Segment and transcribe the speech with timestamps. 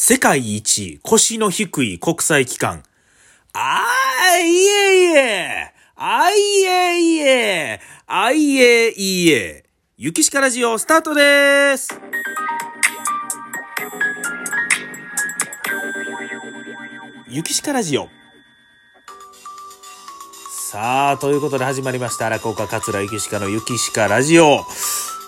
[0.00, 2.84] 世界一腰の低い国際機関。
[3.52, 9.64] あーいえいえあいえいえあいえいえ
[9.96, 11.88] ゆきしかラジオスタートです
[17.28, 18.08] ゆきしかラジオ
[20.70, 22.26] さあ、ということで始まりました。
[22.26, 24.64] 荒岡桂ゆきしかのゆきしかラジオ。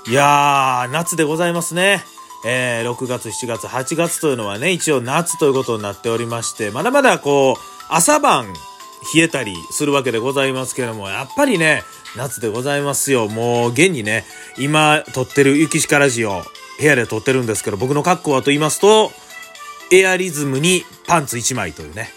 [0.06, 2.04] いやー、夏でございますね。
[2.44, 8.46] えー、6月、7月、8月というのはね、一応夏ということになっておりまして、まだまだこう、朝晩
[9.14, 11.82] 冷えたりするわけでございますけれども、やっぱりね、
[12.16, 13.28] 夏でございますよ。
[13.28, 14.24] もう、現にね、
[14.58, 16.42] 今撮ってる雪鹿ラジオ、
[16.78, 19.12] 部屋で撮ってるんですけど、僕の格好はと言いますと、
[19.92, 22.10] エアリズムにパンツ1枚というね、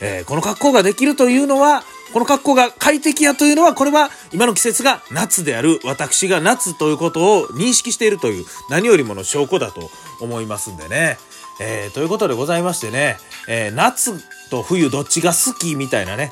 [0.00, 11.18] えー、この格好ができるというのは、この格好が快適やというのは、これは今の季節が夏である私が夏ということを認識しているという何よりもの証拠だと思いますんでね。
[11.60, 13.16] えー、ということでございましてね、
[13.48, 14.12] えー、夏
[14.50, 16.30] と冬どっちが好きみたいなね、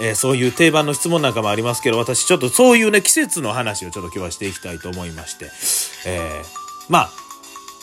[0.00, 5.50] えー、そういう定番の質問なんかもありますけど、私ちょっとそういうね、季節の話をちょっと今日はしていきたいと思いまして、
[6.06, 6.44] えー、
[6.88, 7.10] まあ、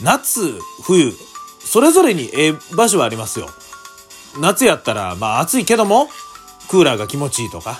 [0.02, 1.14] 夏、冬、
[1.60, 3.50] それぞれにええ場所はありますよ。
[4.40, 6.10] 夏やったら、まあ暑いけども、
[6.68, 7.80] クーラーが気持ちいいとか、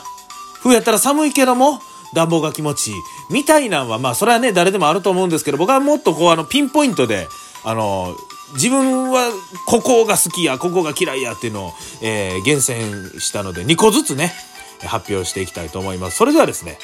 [0.62, 1.80] 冬やったら寒いけども、
[2.14, 2.98] 暖房が気持ちいい。
[3.30, 7.28] みたいなんは、まあ、それはね、誰でもあると思うんですけど、僕はもっとこう、あの、ピンポイントで、
[7.64, 8.16] あの、
[8.54, 9.32] 自分は
[9.66, 14.32] ここが好きや、ここが嫌いやっていうのを、えー、厳選したので、2個ずつね、
[14.86, 16.18] 発表していきたいと思います。
[16.18, 16.78] それではですね、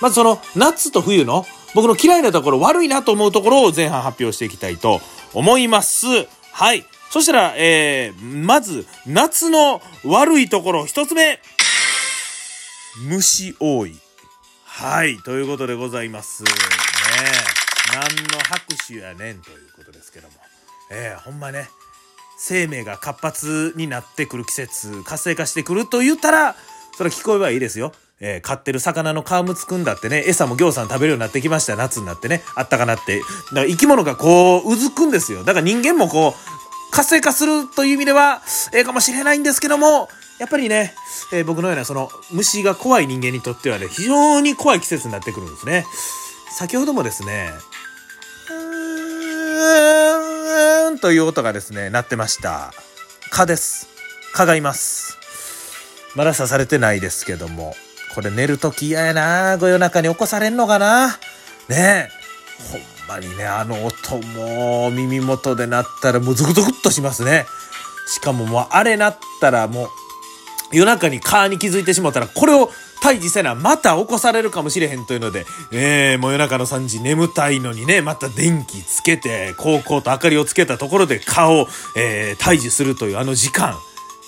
[0.00, 5.00] まずその、夏と冬の、僕の嫌いなところ、悪いなと思うところを前半発表していきたいと
[5.34, 6.06] 思います。
[6.52, 6.84] はい。
[7.10, 11.40] そしたら、えー、まず、夏の悪いところ、一つ目。
[13.06, 13.96] 虫多い。
[14.64, 16.44] はい、ということでございます。
[16.44, 16.50] ね
[17.94, 20.34] 何の拍手やねんということですけども。
[20.90, 21.68] えー、ほんまね、
[22.38, 26.56] 生命が活発になってくる季節、活性化してくると言ったら、
[26.96, 27.92] それ聞こえばいいですよ。
[28.20, 33.18] えー、飼ってる魚のカウムツくんだってね、餌も行さん食べるようになってきました夏になってね、あったかなって。
[33.18, 35.44] だから生き物がこう、うずくんですよ。
[35.44, 36.47] だから人間もこう、
[36.90, 40.94] 活性化するという意味では、ええかもしれないんですけども、やっぱりね、
[41.32, 45.84] えー、僕のようなその虫が怖い人間にとってはね、非常に怖い季節になってくるんですね。
[46.50, 47.50] 先ほどもですね、
[48.50, 52.72] うーんという音がですね、鳴ってました。
[53.30, 53.88] 蚊です。
[54.32, 55.18] 蚊がいます。
[56.14, 57.74] まだ刺されてないですけども、
[58.14, 61.18] これ寝るとき嫌やなご夜中に起こされんのかな
[61.68, 62.97] ねえ。
[63.08, 67.46] ほんまにね、あの音も耳元で鳴ったらもうズクズクっとしますね。
[68.06, 69.88] しかももうあれ鳴ったらもう
[70.72, 72.70] 夜中にカーに気づいてしまったらこれを
[73.02, 83.74] 退治せな、また起こされるかもしれへんというので、えー、もう夜中の3時眠たいのにね、また電気つけて、高校と明かりをつけたところで顔を、えー、退治するというあの時間、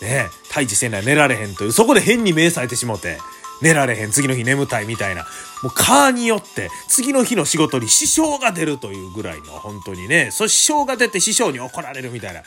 [0.00, 3.18] ね、退治せな寝られへんという、そこで変に目されてしもうて、
[3.60, 5.22] 寝られへん、次の日眠たいみたいな。
[5.62, 12.42] もう蚊によって次の日の仕事に支障が出るというぐらいの本当にね、そ支障が出て師匠に怒られるみたいな。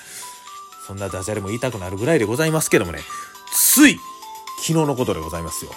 [0.85, 2.99] そんなダジャレも言いたくなるぐらいでございますけどもね、
[3.53, 3.97] つい
[4.61, 5.71] 昨日のことでございますよ。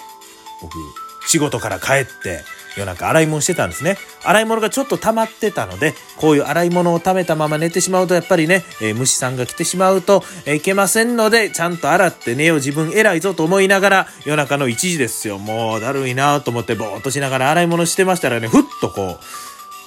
[0.61, 0.77] 僕、
[1.25, 2.43] 仕事から帰って
[2.77, 3.97] 夜中洗い物してたんですね。
[4.23, 15.39] 洗い物がちょっと溜まってたので、こういう洗い物を溜めたまま寝てしまうと、やっぱりね、えー、虫さんが来てしまうと、え、いけませんので、ちゃんと洗って寝よう自分偉いぞと思いながら、夜中の1時ですよ。
[15.39, 19.23] もうだるいなと思ってぼーっとしながら洗い物してましたらね、ふっとこう、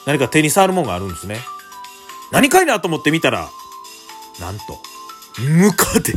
[0.06, 1.38] 何か手に触るもんがあるんですね。
[2.32, 3.48] 何かいなと思って見たら、
[4.40, 4.80] なんと、
[5.38, 6.14] ムカデ、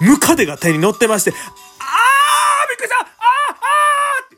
[0.00, 4.36] ムカデが手に乗ってまして、あーびっくりしたあーあーって、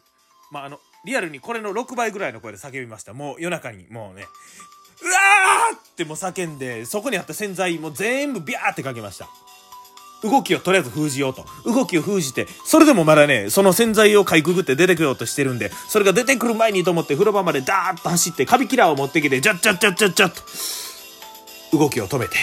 [0.55, 3.13] まあ、あの、リアルにこれの6倍ぐらいの声で叫びました。
[3.13, 4.25] もう夜中に、もうね、
[5.03, 9.29] うわーってもう叫んで、そこにあった洗剤も全部ビャーってかけました。
[10.23, 11.45] 動きをとりあえず封じようと。
[11.65, 22.37] 動きを封じて、それでもまだね、その洗剤をかいくぐって出てくようとしてるんで、それが出てくる前にと思って風呂場までダーッと走って、カビキラーを持ってきて、ジャッジャッジャッジャッジャッと、動きを止めて、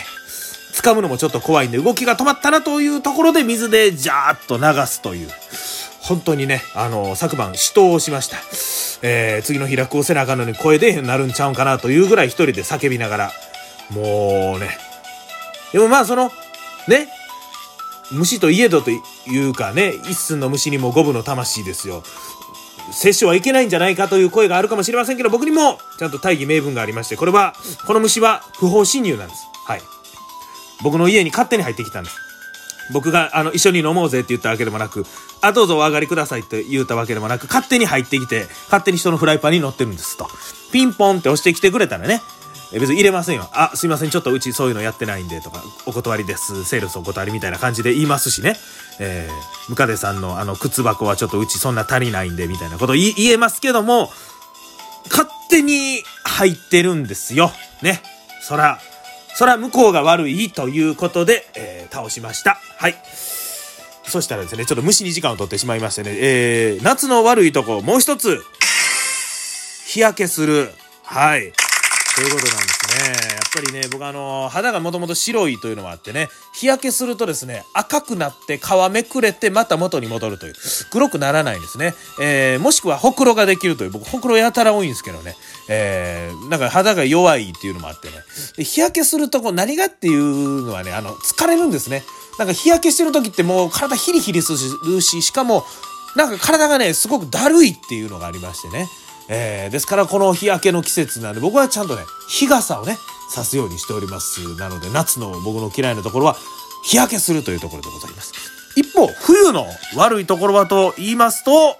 [0.73, 5.29] 掴むのもちょっと怖いんで、動きが止まったなというところで水でジャーッと流すという。
[6.01, 8.37] 本当にね、あの、昨晩死闘をしました。
[9.03, 13.31] えー、次の日楽をせなあかんのに声出へんなるんちゃうんかなというぐらい一人で叫びながら、
[13.89, 14.77] もうね。
[15.71, 16.31] でもまあその、
[16.87, 17.07] ね、
[18.11, 18.99] 虫といえどとい
[19.37, 22.03] うかね、一寸の虫にも五分の魂ですよ。
[22.91, 27.53] 殺生はいけないんじゃないかという声があるかもしれませんけど、僕にもちゃんと大義名分がありまして、これは、
[27.87, 29.47] この虫は不法侵入なんです。
[29.65, 29.81] はい。
[30.83, 32.30] 僕の家に勝手に入ってきたんです。
[32.91, 35.05] 僕が、あの、一緒に飲もうぜって言ったわけでもなく、
[35.41, 40.27] あ、どうぞお上がりくださいって言ったわけでもなく、勝手に入ってきて、勝手に人のフライパンに乗ってるんですと。
[40.71, 42.21] ピンポンって押してきてくれたらね、
[42.73, 43.49] 別に入れませんよ。
[43.53, 48.55] あ、すいません、ちょっとうちそういうのやってないんでとか、お断りです、セールスお断りみたいな感じで言いますしね。
[48.99, 54.09] えー、ムカデさんのあの靴箱はちょっとうちそんな足りないんでみたいなこと言えますけども、
[55.09, 57.51] 勝手に入ってるんですよ。
[57.81, 58.01] ね。
[58.41, 58.79] そら、
[59.35, 62.59] そら向こうが悪いということで、えー、倒しました。
[62.77, 62.95] はい。
[64.03, 68.43] そしたらですね、ちょっと虫に時間を取ってしまいましてね、えー、夏の悪いとこ、もう一つ、
[69.85, 70.71] 日焼けする。
[71.03, 71.53] はい。
[72.15, 73.35] ということなんですね。
[73.35, 78.61] やっぱりね、僕あの、肌がもともと白いというのもあってね、日焼けするとですね、赤くなって皮
[78.91, 80.53] めくれてまた元に戻るという、
[80.91, 81.93] 黒くならないんですね。
[82.19, 85.35] えー、もしくはほくろができるという、僕ほくろやたら多いんですけどね、
[85.69, 88.15] えー、なんか肌が弱いっていうのもあってね、
[88.57, 92.03] で日焼けするとこう何がっていうのはね、あの、疲れるんですね。
[92.37, 94.53] なんか日焼けしてる時ってもう体ヒリヒリす
[94.85, 95.65] るし、しかも、
[96.15, 98.87] なんか体がね、すごくだるいっていうのがありましてね。
[99.33, 102.97] えー、ですからこの日焼けの季節なんで僕はちゃんとね日傘をね
[103.29, 106.35] さすようにしておりますなので夏の僕の嫌いなところは
[106.83, 108.33] 日焼けするというところでございます
[108.75, 111.77] 一方冬の悪いところはと言いますと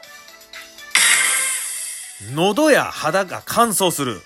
[2.34, 4.22] 喉や肌が乾燥する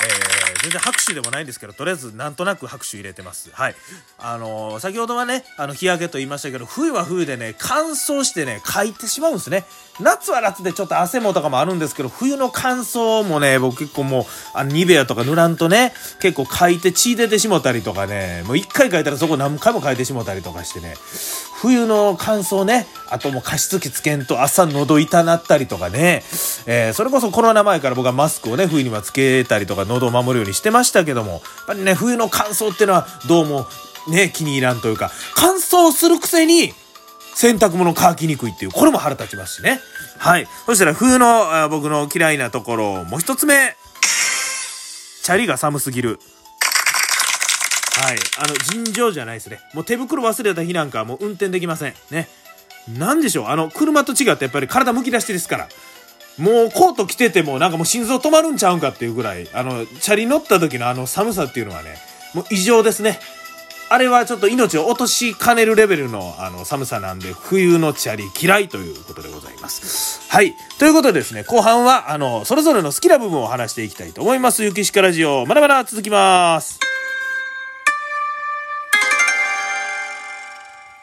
[0.00, 3.50] えー、全然拍手でもないんですけど、とりあえずなんとなく拍手入れてます。
[3.52, 3.74] はい。
[4.18, 9.64] あのー、先ほどはね、あの、日焼けと言いましたけど、冬は冬でね、乾燥してね、かいてしまうんですね。
[10.00, 14.24] 夏は夏でちょっと汗もとかもあるんですけど、冬の乾燥もね、僕結構もう、
[14.54, 20.94] あ、ニベアとか塗らんとね、結構かいて血出てしもたりとかね、もう一回書いたらそこ何回も書いてしもたりとかしてね、
[21.60, 26.22] 冬の乾燥ね、あともう加湿器つけんと朝喉痛なったりとかね、
[26.66, 33.66] えー、それこそコロナ前から僕はマスクをね、冬にはつけたりとか喉を守るようにしてましたけども、やっぱりね、冬の乾燥っていうのはどうも
[34.08, 36.72] ね、気に入らんというか、乾燥するくせに
[37.38, 39.80] 洗濯物乾きにくいっていう、これも腹立ちますしね。
[40.18, 40.48] はい。
[40.66, 43.76] そしたら冬の僕の嫌いなところ、もう一つ目。
[45.22, 46.18] チャリが寒すぎる。
[48.02, 48.16] はい。
[48.38, 49.60] あの、尋常じゃないですね。
[49.72, 51.94] もう手袋忘れた日なんかはもう運転できません。
[52.10, 52.28] ね。
[52.88, 53.46] なんでしょう。
[53.46, 55.68] あの、車と違ってやっぱり体むき出しですから。
[56.38, 61.98] もうコート着ててもなんかもう心臓止まるんちゃうんかっていうぐらい、あの、チャリ乗った時のあの寒さっていうのはね、
[62.34, 63.20] もう異常ですね。
[63.90, 70.20] あれはちょっと命を落としかねるレベルのあの寒さなんで、冬のチャリ嫌いということでございます。
[70.30, 70.54] はい。
[70.78, 74.62] ということでですね、後半は、あの、それぞれの好きな部分を話していきたいと思います。
[74.62, 76.78] ゆきしかラジオ、まだまだ続きます。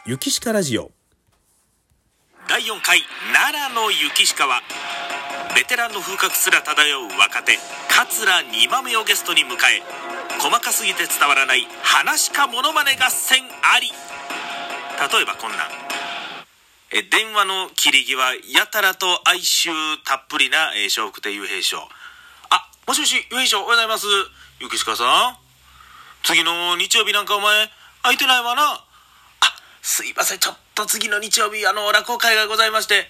[0.08, 0.92] 雪鹿ラジオ
[2.48, 3.02] 第4回
[3.34, 4.62] 奈良の雪鹿は
[5.56, 7.58] ベテランの風格すら漂う若手
[7.90, 13.88] 桂二番目をゲストに迎え細かすぎて伝わらない話かモノマネ合戦あり。
[13.88, 15.60] 例えばこんなん。
[16.92, 19.72] え電話の切り際やたらと哀愁
[20.06, 21.78] たっぷりな笑福亭雄平賞
[22.50, 24.08] あもしもし雄平賞おはようございます。
[24.60, 25.38] 雪鹿さん。
[26.24, 27.70] 次の日曜日なんかお前
[28.04, 28.64] 空いてないわな。
[28.64, 28.82] あ
[29.82, 33.08] すいません、ちょっと次の日曜日、あの、落語会がございまして。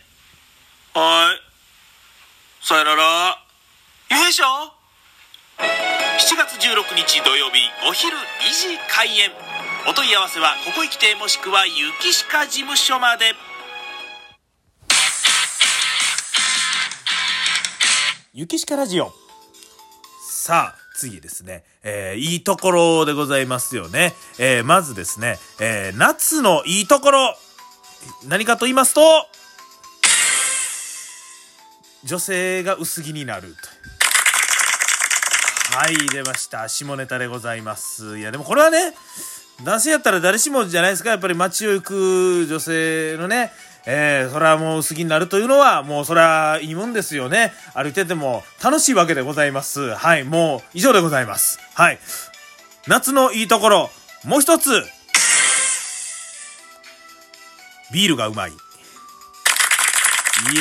[0.94, 2.66] はい。
[2.66, 3.46] さよなら。
[4.10, 7.60] よいしょ ?7 月16日土曜日、
[7.90, 8.20] お昼2
[8.54, 9.32] 時開演。
[9.88, 13.34] お問い合わせは、ここ行き亭もしくは、雪鹿事務所まで。
[18.34, 19.12] 雪鹿ラジオ。
[20.30, 24.14] さあ、次ですね、えー、いいところでございますよね。
[24.40, 27.36] えー、まずですね、えー、夏のいいところ、
[28.28, 29.02] 何かと言いますと、
[32.06, 33.95] 女性が薄着になると。
[35.72, 36.68] はい、出ました。
[36.70, 38.18] 下ネタでございます。
[38.18, 38.94] いや、でもこれはね、
[39.64, 41.10] 男性やったら誰しもじゃないですか。
[41.10, 43.52] やっぱり街を行く女性のね、
[43.86, 47.54] えー、それはもう好きになるというのは、もうそれはいいもんですよね。
[47.74, 49.94] 歩いてても楽しいわけでございます。
[49.96, 51.60] はい、もう以上でございます。
[51.74, 52.00] はい。
[52.88, 53.92] 夏のいいところ、
[54.24, 54.84] もう一つ。
[57.92, 58.52] ビールがうまい。
[58.52, 58.54] い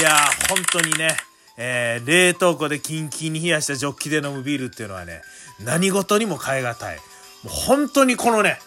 [0.00, 1.16] やー、本当にね、
[1.56, 5.22] えー、冷凍庫でキンキンに冷やしたジョッキで飲むビールっていうのはね、
[5.60, 6.96] 何事にも変え難い。
[6.96, 7.02] も
[7.46, 8.58] う本当にこのね、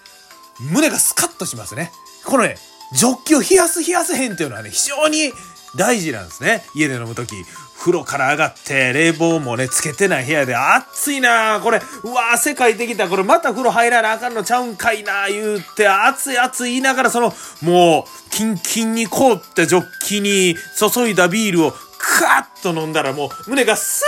[0.72, 1.92] 胸がスカッとしますね。
[2.26, 2.56] このね、
[2.94, 5.32] ジョッキを冷やす冷やせへんっていうのはね、非常に
[5.76, 6.64] 大事なんですね。
[6.76, 7.36] 家で飲むとき。
[7.78, 13.08] 風呂から上がって、冷房もね、つけてない部屋で、暑いなこれ、うわ汗かいてきた。
[13.08, 24.04] これまた風呂入らなあかんのちゃうんかいな言うて、暑い暑い言いながら、その、もう、キンキンに凍ったジョッキに注いだビールを、カッと飲んだらもう、胸がス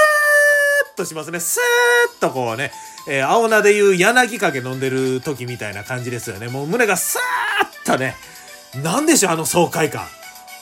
[0.88, 1.39] ーッとしますね。
[1.39, 2.72] スーッとこうね、
[3.08, 6.48] えー、青菜でいう柳かけ飲んでる時みたいな感じですよね。
[6.48, 8.15] もう胸がスーッとね、
[8.84, 10.05] なんでしょう、あの爽快感。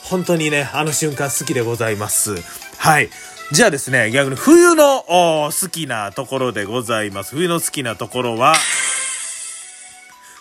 [0.04, 2.36] 本当にね、あの瞬間好きでございます。
[2.78, 3.10] はい。
[3.52, 7.34] じゃあですね、逆に冬の好きなところでございます。
[7.34, 8.54] 冬の好きなところは、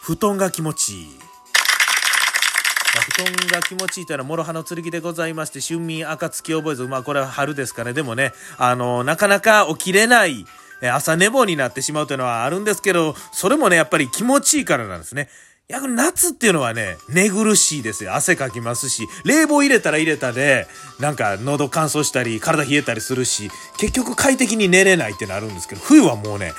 [0.01, 1.26] 布団が気持ちいい。
[3.07, 10.45] 布団が気持ちいいというのは諸刃の剣でございまして春眠暁覚えずまあこれは春ですかねでもねあのなかなか起きれない
[10.93, 15.29] 朝寝坊になってしまうというのはあるんですけどそれもねやっぱり気持ちいいからなんですね
[15.69, 18.15] 逆に夏っていうのはね、寝苦しいですよ。
[18.15, 20.65] 汗かきますし、冷房入れたら入れたで、
[20.97, 26.53] なんか喉乾燥したり、体冷えたりするし、結局快適に寝れないってなるんですけど、冬はもうね、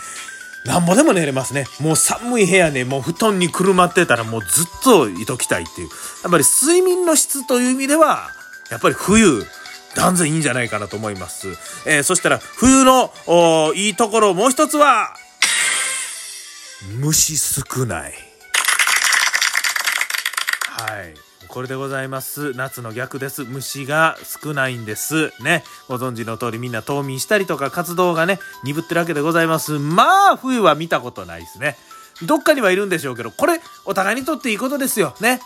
[0.64, 1.64] なんぼでも寝れますね。
[1.80, 5.88] もう寒い部屋で、もう布団にくるまってたらもうずっといときたいっていう。
[6.22, 8.30] やっぱり睡眠の質という意味では、
[8.70, 9.46] やっぱり冬、
[9.94, 11.48] 断然いいんじゃないかなと思います。
[11.86, 13.12] えー、そしたら冬の
[13.74, 15.14] いいところもう一つは、
[17.00, 18.14] 虫少ない。
[20.68, 21.27] はい。
[21.48, 22.52] これでございます。
[22.52, 23.44] 夏の逆です。
[23.44, 25.32] 虫が少ないんです。
[25.40, 25.64] ね。
[25.88, 29.72] ご存知の通りみんな冬眠したりとか活動がね、鈍ってるわけでございます。
[29.72, 31.76] まあ、冬は見たことないですね。
[32.22, 35.14] どっかにはいるんでしょうけど、これ、お互いにとっていいことですよ。
[35.20, 35.40] ね。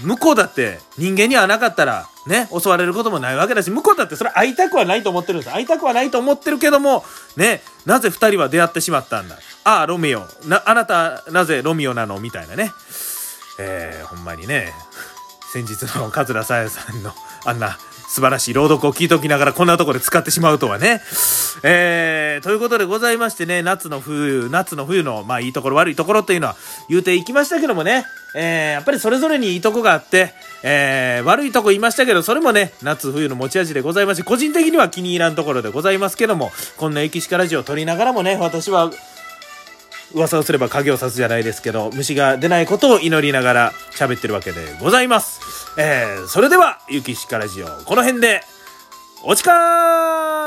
[0.00, 5.52] 向こうだって人間にはなかったらね、襲われることもないわけだし、向こうだってそれ会いたくはないと思ってるんです。
[5.52, 7.04] 会いたくはないと思ってるけども、
[7.36, 9.38] ね、なぜ二人は出会ってしまったんだ。
[9.62, 10.26] ああ、ロミオ。
[10.46, 12.18] な、あなた、なぜロミオなの？
[12.18, 12.72] みたいなね。
[13.60, 14.74] えー、ほんまにね、
[15.54, 17.12] 先日の桂さやさんの
[17.44, 21.00] あんな素晴らしい朗読を聞いときながらこんなとこで使ってしまうとはね。
[21.62, 26.56] えー、ということでございましてね、夏の冬、夏の冬の、まあいいところ悪いところっていうのは
[26.88, 30.34] 言うていきましたけどもね、えー、やっぱりそれぞれにいいとこがあって、
[30.64, 38.90] えー、悪いとこ言いましたけど、それもね、夏冬の持ち味でございまして、個人的には気に入らんところでございますけども、こんな駅しかラジオを撮りながらもね、私は
[40.14, 45.40] 噂をすれば影を指すじゃないですけど、虫が出ないことを祈りながら喋ってるわけでございます。
[45.78, 48.42] えー、それでは、ゆきしかラジオ、この辺で、
[49.24, 50.43] おちかー